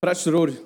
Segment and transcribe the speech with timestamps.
[0.00, 0.62] Frați și surori,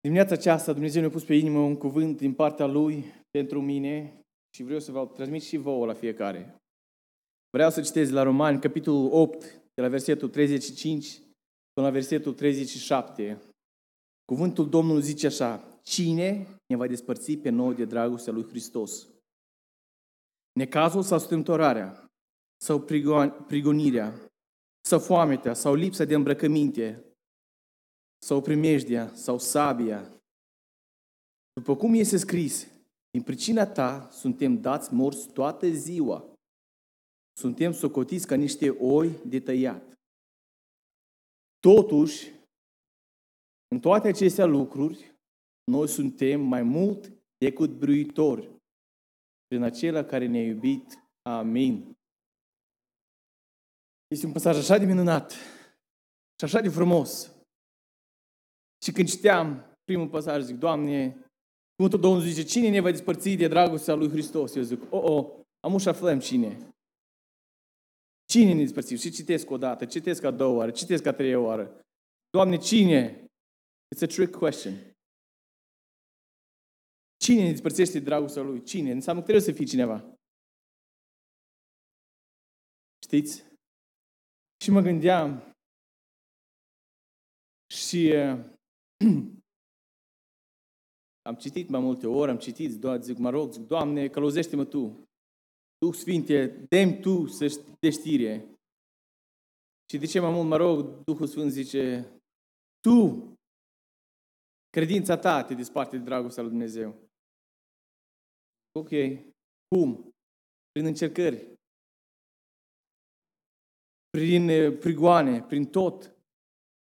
[0.00, 4.20] dimineața aceasta Dumnezeu ne-a pus pe inimă un cuvânt din partea Lui pentru mine
[4.56, 6.56] și vreau să vă transmit și vouă la fiecare.
[7.50, 9.40] Vreau să citesc la Romani, capitolul 8,
[9.74, 11.18] de la versetul 35
[11.72, 13.40] până la versetul 37.
[14.24, 19.08] Cuvântul Domnului zice așa, Cine ne va despărți pe noi de dragostea lui Hristos?
[20.52, 22.06] Necazul sau strâmtorarea?
[22.62, 22.80] Sau
[23.46, 24.33] prigonirea?
[24.86, 25.54] Sau foametea?
[25.54, 27.04] Sau lipsa de îmbrăcăminte?
[28.18, 29.14] Sau primejdia?
[29.14, 30.22] Sau sabia?
[31.52, 32.66] După cum este scris,
[33.10, 36.24] din pricina ta suntem dați morți toată ziua.
[37.38, 39.92] Suntem socotiți ca niște oi de tăiat.
[41.58, 42.32] Totuși,
[43.68, 45.14] în toate aceste lucruri,
[45.64, 48.50] noi suntem mai mult decât bruitori
[49.46, 50.98] prin acela care ne-a iubit.
[51.22, 51.93] Amin.
[54.14, 55.30] Este un pasaj așa de minunat
[56.38, 57.32] și așa de frumos.
[58.84, 61.26] Și când citeam primul pasaj, zic, Doamne,
[61.74, 64.54] Cuvântul Domnului zice, cine ne va despărți de dragostea lui Hristos?
[64.54, 66.74] Eu zic, o, oh, oh, am să aflăm cine.
[68.24, 68.96] Cine ne despărțim?
[68.96, 71.86] Și citesc o dată, citesc a doua oară, citesc a treia oară.
[72.30, 73.26] Doamne, cine?
[73.94, 74.74] It's a trick question.
[77.16, 78.62] Cine ne despărțește de dragostea Lui?
[78.62, 78.90] Cine?
[78.90, 80.16] Înseamnă că trebuie să fie cineva.
[83.02, 83.53] Știți?
[84.64, 85.54] Și mă gândeam
[87.74, 88.44] și uh,
[91.28, 95.08] am citit mai multe ori, am citit, zic, mă rog, zic, Doamne, călăuzește-mă Tu.
[95.78, 98.58] Duh Sfinte, dem Tu să de știre.
[99.90, 102.12] Și de ce mai mult mă rog, Duhul Sfânt zice,
[102.80, 103.32] Tu,
[104.70, 106.94] credința ta te desparte de dragostea lui Dumnezeu.
[108.72, 108.90] Ok,
[109.68, 110.14] cum?
[110.70, 111.53] Prin încercări.
[114.14, 116.14] Prin eh, prigoane, prin tot.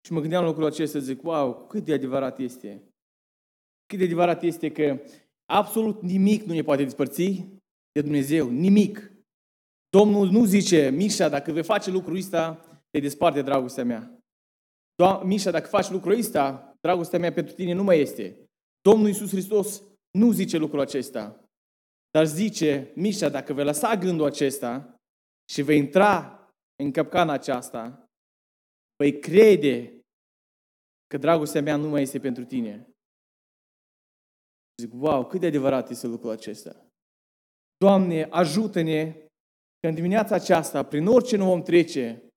[0.06, 2.82] Și mă gândeam la lucrul acesta, zic, wow, cât de adevărat este.
[3.86, 5.00] Cât de adevărat este că
[5.52, 7.46] absolut nimic nu ne poate despărți
[7.92, 8.50] de Dumnezeu.
[8.50, 9.12] Nimic.
[9.88, 14.18] Domnul nu zice, Mișa, dacă vei face lucrul ăsta, te desparte de dragostea mea.
[15.02, 18.48] Do- Mișa, dacă faci lucrul ăsta, dragostea mea pentru tine nu mai este.
[18.80, 21.44] Domnul Iisus Hristos nu zice lucrul acesta.
[22.10, 24.96] Dar zice, Mișa, dacă vei lăsa gândul acesta
[25.52, 26.38] și vei intra
[26.82, 28.08] în capcana aceasta,
[28.96, 30.00] vei crede
[31.06, 32.88] că dragostea mea nu mai este pentru tine.
[34.82, 36.86] Zic, wow, cât de adevărat este lucrul acesta.
[37.76, 39.12] Doamne, ajută-ne
[39.80, 42.28] că în dimineața aceasta, prin orice nu vom trece,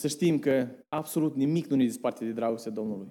[0.00, 3.10] să știm că absolut nimic nu ne desparte de dragostea Domnului.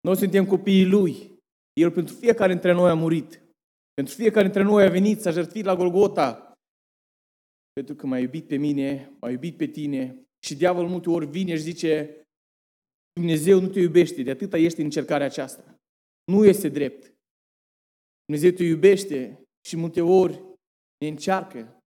[0.00, 1.38] Noi suntem copiii Lui.
[1.80, 3.42] El pentru fiecare dintre noi a murit.
[3.94, 6.47] Pentru fiecare dintre noi a venit, s-a jertfit la Golgota.
[7.78, 10.28] Pentru că m-a iubit pe mine, m-a iubit pe tine.
[10.38, 12.22] Și diavolul multe ori vine și zice,
[13.12, 15.80] Dumnezeu nu te iubește, de atâta ești în încercarea aceasta.
[16.24, 17.14] Nu este drept.
[18.24, 20.34] Dumnezeu te iubește și multe ori
[20.98, 21.82] ne încearcă.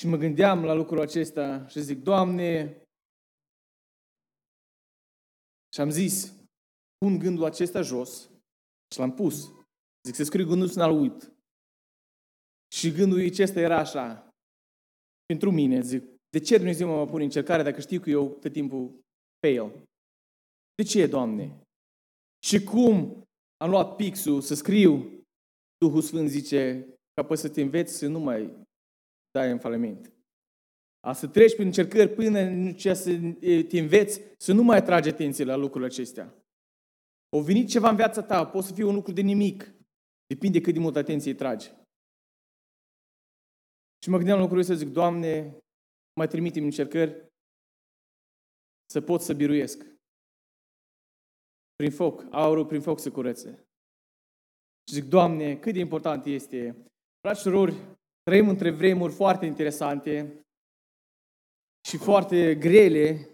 [0.00, 2.82] Și mă gândeam la lucrul acesta și zic, Doamne,
[5.74, 6.34] și am zis,
[6.98, 8.30] pun gândul acesta jos
[8.92, 9.52] și l-am pus.
[10.06, 11.32] Zic, să scriu gândul să nu uit.
[12.74, 14.29] Și gândul acesta era așa,
[15.30, 18.52] pentru mine, zic, de ce Dumnezeu mă pune în încercare dacă știu că eu tot
[18.52, 19.00] timpul
[19.46, 19.88] fail?
[20.74, 21.60] De ce, Doamne?
[22.46, 23.22] Și cum
[23.56, 25.22] am luat pixul să scriu,
[25.78, 28.66] Duhul Sfânt zice, ca poți să te înveți să nu mai
[29.30, 30.12] dai în faliment.
[31.00, 33.10] A să treci prin încercări până ce să
[33.68, 36.34] te înveți să nu mai atragi atenție la lucrurile acestea.
[37.36, 39.74] O venit ceva în viața ta, poate să fie un lucru de nimic.
[40.26, 41.70] Depinde cât de mult atenție îi tragi.
[44.02, 45.58] Și mă gândeam la lucrul ăsta, zic, Doamne,
[46.18, 47.28] mai trimite încercări
[48.90, 49.86] să pot să biruiesc.
[51.74, 53.50] Prin foc, aurul prin foc să curețe.
[54.88, 56.84] Și zic, Doamne, cât de important este.
[57.20, 57.48] Frați și
[58.22, 60.40] trăim între vremuri foarte interesante
[61.88, 63.30] și foarte grele,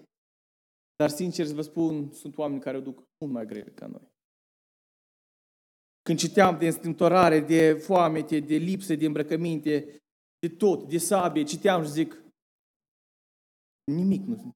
[0.97, 4.15] dar sincer să vă spun, sunt oameni care o duc mult mai grele ca noi.
[6.03, 9.97] Când citeam de înstrâmtorare, de foamete, de lipsă de îmbrăcăminte,
[10.47, 12.25] de tot, de sabie, citeam și zic,
[13.93, 14.53] nimic nu.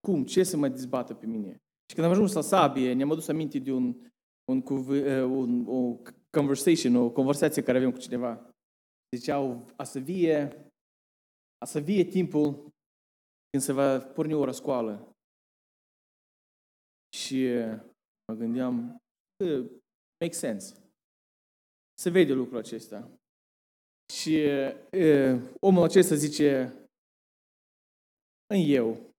[0.00, 0.24] Cum?
[0.24, 1.50] Ce să mă dezbată pe mine?
[1.88, 4.10] Și când am ajuns la sabie, ne-am adus aminte de un,
[4.44, 5.98] un, uh, un, o
[6.30, 8.50] conversation, o conversație care avem cu cineva.
[9.16, 10.70] Ziceau, a să vie,
[11.58, 12.52] a să vie timpul
[13.50, 15.16] când se va porni o răscoală.
[17.16, 17.46] Și
[18.26, 18.96] mă gândeam,
[20.20, 20.90] make sense.
[21.98, 23.15] Se vede lucrul acesta.
[24.14, 26.72] Și e, omul acesta zice,
[28.46, 29.14] în eu.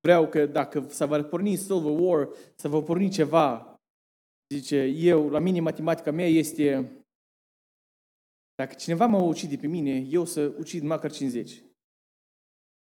[0.00, 3.76] Vreau că dacă să vă porni Silver War, să vă porni ceva,
[4.54, 6.96] zice, eu, la mine matematica mea este,
[8.54, 11.50] dacă cineva mă ucide pe mine, eu să ucid măcar 50.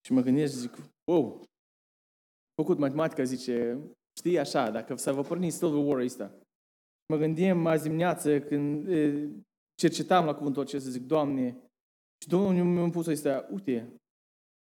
[0.05, 0.77] Și mă gândesc, zic,
[1.11, 1.43] wow,
[2.55, 3.79] făcut matematica, zice,
[4.19, 6.35] știi așa, dacă să vă porni Silver War ăsta.
[7.13, 8.89] Mă gândim azi dimineață când
[9.79, 11.57] cercetam la cuvântul acesta, zic, Doamne,
[12.23, 13.95] și Domnul mi-a pus ăsta, uite,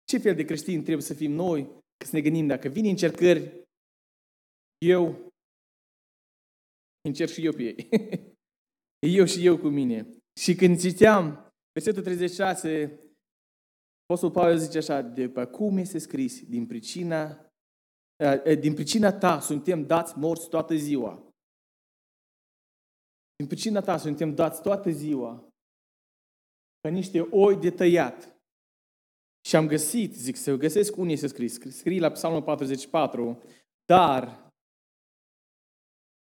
[0.09, 1.65] ce fel de creștini trebuie să fim noi,
[1.97, 3.67] că să ne gândim, dacă vin încercări,
[4.85, 5.31] eu
[7.07, 7.89] încerc și eu pe ei.
[9.19, 10.09] eu și eu cu mine.
[10.39, 12.99] Și când citeam versetul 36,
[14.03, 17.51] Apostol Pavel zice așa, de pe cum este scris, din pricina,
[18.59, 21.28] din pricina ta suntem dați morți toată ziua.
[23.39, 25.47] Din pricina ta suntem dați toată ziua
[26.81, 28.37] ca niște oi de tăiat.
[29.47, 31.59] Și am găsit, zic, să găsesc unde este scris.
[31.69, 33.43] Scrie la Psalmul 44,
[33.85, 34.51] dar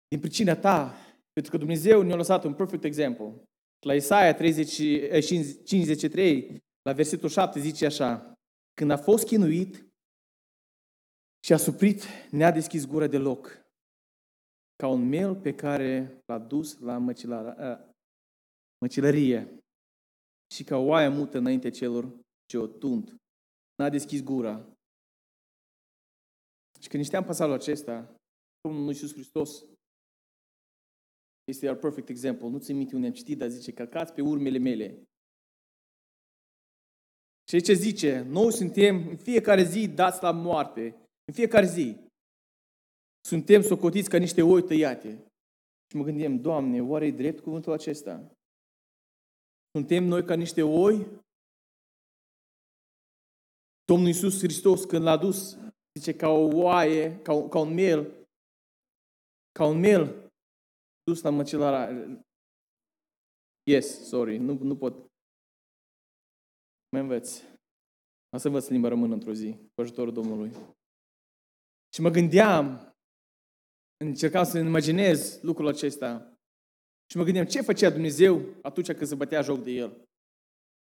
[0.09, 0.95] din pricina ta,
[1.33, 3.43] pentru că Dumnezeu ne-a lăsat un perfect exemplu.
[3.87, 4.71] La Isaia 30,
[5.65, 8.33] 53, la versetul 7 zice așa,
[8.75, 9.87] când a fost chinuit
[11.45, 13.66] și a suprit, ne-a deschis gura de loc
[14.77, 16.99] ca un mel pe care l-a dus la
[18.79, 19.59] măcilărie
[20.55, 23.17] și ca o oaie mută înainte celor ce o tund.
[23.77, 24.77] N-a deschis gura.
[26.81, 28.17] Și când știam pasalul acesta,
[28.61, 29.65] Domnul Iisus Hristos
[31.45, 32.49] este our perfect example.
[32.49, 35.03] Nu ți minte unde am citit, dar zice, călcați pe urmele mele.
[37.51, 38.21] Și ce zice?
[38.21, 40.83] Noi suntem în fiecare zi dați la moarte.
[41.25, 42.06] În fiecare zi.
[43.27, 45.09] Suntem socotiți ca niște oi tăiate.
[45.91, 48.37] Și mă gândim, Doamne, oare e drept cuvântul acesta?
[49.71, 51.07] Suntem noi ca niște oi?
[53.85, 55.59] Domnul Iisus Hristos, când l-a dus,
[55.99, 58.29] zice, ca o oaie, ca, un, ca un mel,
[59.53, 60.31] ca un mel
[61.03, 61.89] dus la măcelara.
[63.71, 64.95] Yes, sorry, nu, nu pot.
[66.89, 67.43] Mă înveți.
[68.37, 70.53] O să învăț limba română într-o zi, cu ajutorul Domnului.
[71.95, 72.96] Și mă gândeam,
[73.97, 76.39] încercam să imaginez lucrul acesta.
[77.11, 80.05] Și mă gândeam, ce făcea Dumnezeu atunci când se bătea joc de el?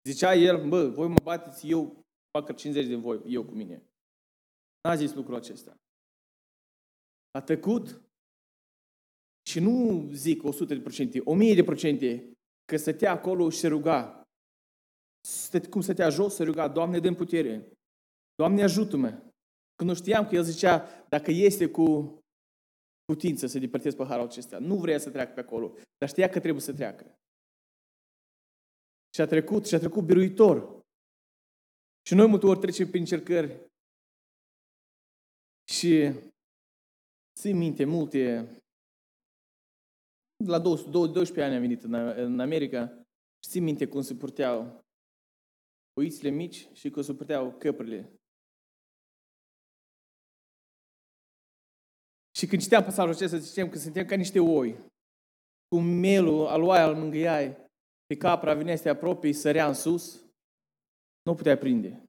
[0.08, 2.04] Zicea el, bă, voi mă bateți, eu
[2.38, 3.82] fac 50 de voi, eu cu mine.
[4.80, 5.76] N-a zis lucrul acesta.
[7.30, 8.02] A tăcut
[9.50, 12.32] și nu zic 100 de procente, 1000 de procente,
[12.64, 14.22] că stătea acolo și se ruga.
[15.70, 17.72] Cum stătea jos, se ruga, Doamne, dă putere.
[18.34, 19.10] Doamne, ajută-mă.
[19.74, 22.18] Când nu știam că el zicea, dacă este cu
[23.12, 24.58] putință să depărtez paharul acesta.
[24.58, 27.04] Nu vrea să treacă pe acolo, dar știa că trebuie să treacă.
[29.14, 30.56] Și a trecut, și a trecut biruitor.
[32.06, 33.70] Și noi multe ori trecem prin încercări
[35.72, 36.12] și
[37.40, 38.22] țin minte multe,
[40.44, 41.82] la 12 ani am venit
[42.26, 43.04] în America
[43.44, 44.84] și țin minte cum se purteau
[46.00, 48.21] oițile mici și cum se purteau căprile
[52.42, 54.76] Și când citeam pasajul acesta, ziceam că suntem ca niște oi.
[55.68, 57.56] Cu melul al oaia al mângâiai,
[58.06, 60.24] pe capra venea să te apropii, sărea în sus,
[61.22, 62.04] nu puteai prinde.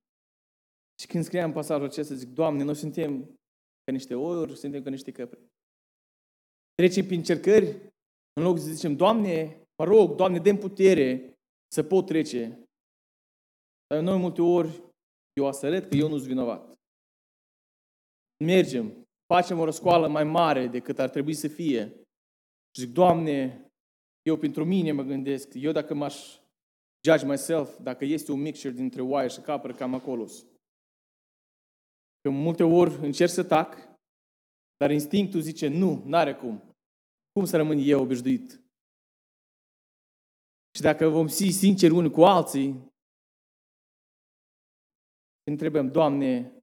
[1.01, 3.23] Și când scriam pasajul acesta, zic, Doamne, noi suntem
[3.83, 5.39] ca niște oi, suntem ca niște căpri.
[6.73, 7.93] Trecem prin încercări,
[8.33, 11.33] în loc să zicem, Doamne, mă rog, Doamne, dăm putere
[11.73, 12.67] să pot trece.
[13.87, 14.83] Dar noi multe ori,
[15.33, 16.77] eu asărăt că eu nu sunt vinovat.
[18.43, 19.02] Mergem,
[19.33, 21.83] facem o răscoală mai mare decât ar trebui să fie.
[22.75, 23.67] Și zic, Doamne,
[24.21, 26.39] eu pentru mine mă gândesc, eu dacă m-aș
[27.07, 30.25] judge myself, dacă este un mixture dintre oaie și capră, cam acolo.
[32.21, 33.75] Că multe ori încerc să tac,
[34.77, 36.75] dar instinctul zice, nu, n-are cum.
[37.31, 38.61] Cum să rămân eu obișnuit?
[40.75, 42.91] Și dacă vom fi sinceri unii cu alții,
[45.43, 46.57] întrebăm, Doamne,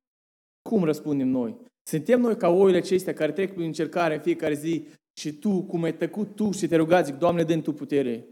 [0.68, 1.69] cum răspundem noi?
[1.90, 4.86] Suntem noi ca oile acestea care trec prin încercare în fiecare zi
[5.20, 8.28] și tu, cum ai tăcut tu și te rugați, zic, Doamne, dă tu putere.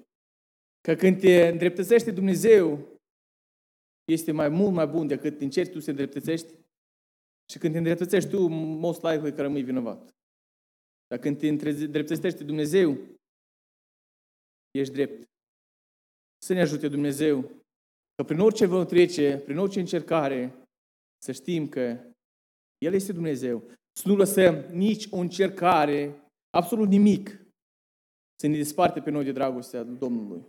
[0.80, 2.78] Că când te îndreptățește Dumnezeu,
[4.04, 6.54] este mai mult mai bun decât încerci tu să te îndreptățești
[7.50, 10.14] și când te îndreptățești tu, most likely că rămâi vinovat.
[11.06, 12.98] Dar când te îndreptățește Dumnezeu,
[14.70, 15.28] ești drept.
[16.44, 17.50] Să ne ajute Dumnezeu
[18.14, 20.54] că prin orice vom trece, prin orice încercare,
[21.24, 22.08] să știm că
[22.78, 23.62] el este Dumnezeu.
[23.92, 27.46] Să nu lăsăm nici o încercare, absolut nimic,
[28.40, 30.46] să ne desparte pe noi de dragostea Domnului.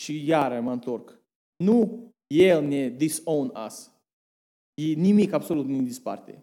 [0.00, 1.18] Și iară mă întorc.
[1.64, 3.90] Nu El ne disown us.
[4.74, 6.42] E nimic absolut nu ne disparte.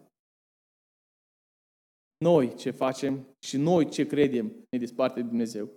[2.24, 5.70] Noi ce facem și noi ce credem ne disparte de Dumnezeu.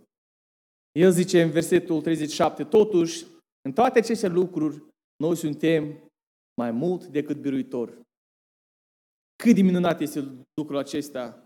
[0.92, 3.26] El zice în versetul 37, totuși,
[3.62, 4.84] în toate aceste lucruri,
[5.24, 6.12] noi suntem
[6.62, 7.94] mai mult decât biruitori.
[9.44, 11.46] Cât de minunat este lucrul acesta.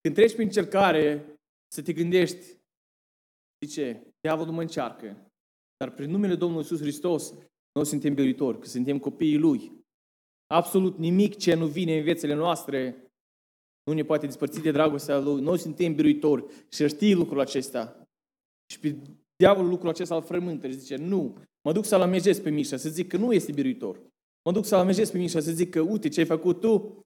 [0.00, 1.34] Când treci prin încercare,
[1.74, 2.58] să te gândești,
[3.64, 5.30] zice, diavolul mă încearcă,
[5.76, 7.34] dar prin numele Domnului Iisus Hristos,
[7.72, 9.72] noi suntem biruitori, că suntem copiii Lui.
[10.46, 13.10] Absolut nimic ce nu vine în viețile noastre
[13.84, 15.40] nu ne poate despărți de dragostea Lui.
[15.40, 18.06] Noi suntem biruitori și știi lucrul acesta.
[18.72, 18.96] Și pe
[19.36, 22.88] diavolul lucrul acesta îl frământă și zice, nu, mă duc să-l amejesc pe Mișa, să
[22.88, 24.00] zic că nu este biruitor.
[24.44, 27.02] Mă duc să-l amejesc pe Mișa, să zic că, uite ce ai făcut tu,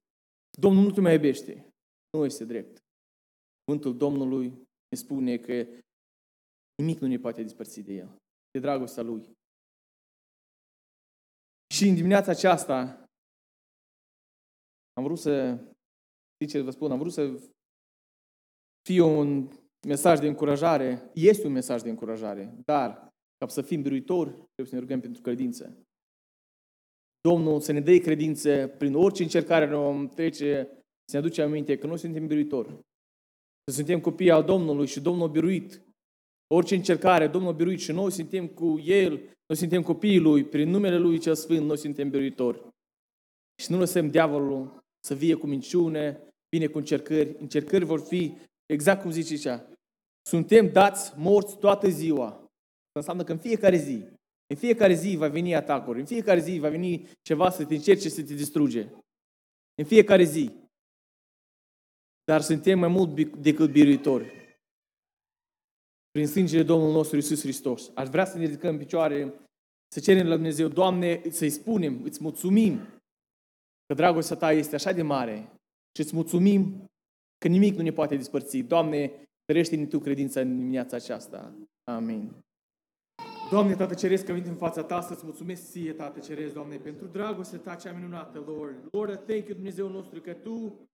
[0.58, 1.74] Domnul nu te mai iubește.
[2.10, 2.84] Nu este drept.
[3.64, 4.48] Cuvântul Domnului
[4.88, 5.66] ne spune că
[6.74, 8.16] nimic nu ne poate despărți de El,
[8.50, 9.32] de dragostea Lui.
[11.74, 13.04] Și în dimineața aceasta
[14.92, 15.58] am vrut să,
[16.34, 17.52] știți ce vă spun, am vrut să
[18.88, 19.50] fie un
[19.86, 24.74] mesaj de încurajare, este un mesaj de încurajare, dar ca să fim biruitori, trebuie să
[24.74, 25.85] ne rugăm pentru credință.
[27.28, 30.68] Domnul să ne dea credință prin orice încercare ne trece,
[31.04, 32.68] să ne aduce aminte că noi suntem biruitori.
[33.64, 35.82] Că suntem copii al Domnului și Domnul a biruit.
[36.54, 39.12] Orice încercare, Domnul a biruit și noi suntem cu El,
[39.46, 42.68] noi suntem copiii Lui, prin numele Lui cel Sfânt, noi suntem biruitori.
[43.62, 47.36] Și nu lăsăm diavolul să vie cu minciune, vine cu încercări.
[47.38, 48.34] Încercări vor fi,
[48.66, 49.60] exact cum zice aici,
[50.28, 52.26] suntem dați morți toată ziua.
[52.26, 54.04] Asta înseamnă că în fiecare zi,
[54.46, 58.08] în fiecare zi va veni atacuri, în fiecare zi va veni ceva să te încerce
[58.08, 58.88] să te distruge.
[59.74, 60.50] În fiecare zi.
[62.24, 64.32] Dar suntem mai mult decât biruitori.
[66.10, 67.90] Prin sângele Domnului nostru Iisus Hristos.
[67.94, 69.34] Aș vrea să ne ridicăm în picioare,
[69.94, 72.76] să cerem la Dumnezeu, Doamne, să-i spunem, îți mulțumim
[73.86, 75.52] că dragostea Ta este așa de mare
[75.94, 76.84] și îți mulțumim
[77.38, 78.58] că nimic nu ne poate despărți.
[78.58, 81.54] Doamne, Ferește-ne Tu credința în dimineața aceasta.
[81.84, 82.45] Amin.
[83.50, 87.06] Doamne, Tată Ceresc, că vin în fața Ta să-ți mulțumesc ție, Tată Ceresc, Doamne, pentru
[87.06, 88.88] dragostea Ta cea minunată, Lord.
[88.90, 90.88] Lord, thank you, Dumnezeu nostru, că Tu